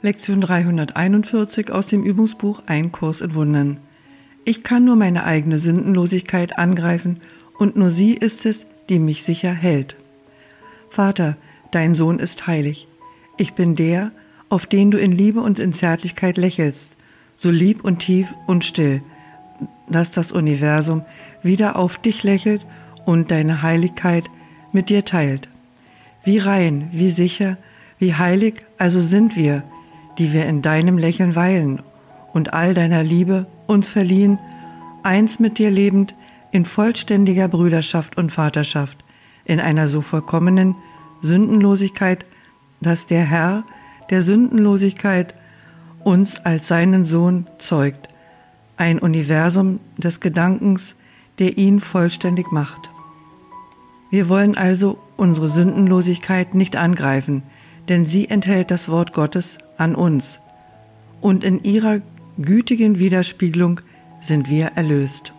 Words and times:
Lektion 0.00 0.40
341 0.40 1.72
aus 1.72 1.88
dem 1.88 2.04
Übungsbuch 2.04 2.62
Ein 2.66 2.92
Kurs 2.92 3.20
in 3.20 3.34
Wundern. 3.34 3.78
Ich 4.44 4.62
kann 4.62 4.84
nur 4.84 4.94
meine 4.94 5.24
eigene 5.24 5.58
Sündenlosigkeit 5.58 6.56
angreifen 6.56 7.20
und 7.58 7.74
nur 7.74 7.90
sie 7.90 8.14
ist 8.14 8.46
es, 8.46 8.66
die 8.88 9.00
mich 9.00 9.24
sicher 9.24 9.50
hält. 9.50 9.96
Vater, 10.88 11.36
dein 11.72 11.96
Sohn 11.96 12.20
ist 12.20 12.46
heilig. 12.46 12.86
Ich 13.38 13.54
bin 13.54 13.74
der, 13.74 14.12
auf 14.48 14.66
den 14.66 14.92
du 14.92 14.98
in 14.98 15.10
Liebe 15.10 15.40
und 15.40 15.58
in 15.58 15.74
Zärtlichkeit 15.74 16.36
lächelst, 16.36 16.92
so 17.36 17.50
lieb 17.50 17.82
und 17.82 17.98
tief 17.98 18.32
und 18.46 18.64
still, 18.64 19.02
dass 19.88 20.12
das 20.12 20.30
Universum 20.30 21.02
wieder 21.42 21.74
auf 21.74 21.96
dich 21.96 22.22
lächelt 22.22 22.64
und 23.04 23.32
deine 23.32 23.62
Heiligkeit 23.62 24.30
mit 24.70 24.90
dir 24.90 25.04
teilt. 25.04 25.48
Wie 26.22 26.38
rein, 26.38 26.88
wie 26.92 27.10
sicher, 27.10 27.58
wie 27.98 28.14
heilig 28.14 28.62
also 28.78 29.00
sind 29.00 29.34
wir, 29.34 29.64
die 30.18 30.32
wir 30.32 30.46
in 30.46 30.62
deinem 30.62 30.98
Lächeln 30.98 31.34
weilen 31.34 31.82
und 32.32 32.52
all 32.52 32.74
deiner 32.74 33.02
Liebe 33.02 33.46
uns 33.66 33.88
verliehen, 33.88 34.38
eins 35.02 35.38
mit 35.38 35.58
dir 35.58 35.70
lebend 35.70 36.14
in 36.50 36.64
vollständiger 36.64 37.48
Brüderschaft 37.48 38.16
und 38.16 38.32
Vaterschaft, 38.32 39.04
in 39.44 39.60
einer 39.60 39.88
so 39.88 40.00
vollkommenen 40.00 40.74
Sündenlosigkeit, 41.22 42.26
dass 42.80 43.06
der 43.06 43.24
Herr 43.24 43.64
der 44.10 44.22
Sündenlosigkeit 44.22 45.34
uns 46.04 46.40
als 46.44 46.68
seinen 46.68 47.06
Sohn 47.06 47.46
zeugt, 47.58 48.08
ein 48.76 48.98
Universum 48.98 49.80
des 49.96 50.20
Gedankens, 50.20 50.94
der 51.38 51.58
ihn 51.58 51.80
vollständig 51.80 52.50
macht. 52.52 52.90
Wir 54.10 54.28
wollen 54.28 54.56
also 54.56 54.98
unsere 55.16 55.48
Sündenlosigkeit 55.48 56.54
nicht 56.54 56.76
angreifen, 56.76 57.42
denn 57.88 58.06
sie 58.06 58.28
enthält 58.28 58.70
das 58.70 58.88
Wort 58.88 59.12
Gottes 59.12 59.58
an 59.78 59.94
uns, 59.94 60.40
und 61.20 61.42
in 61.42 61.64
ihrer 61.64 62.00
gütigen 62.38 62.98
Widerspiegelung 62.98 63.80
sind 64.20 64.48
wir 64.48 64.72
erlöst. 64.74 65.32